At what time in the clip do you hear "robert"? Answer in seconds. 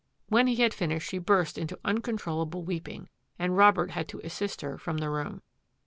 3.55-3.91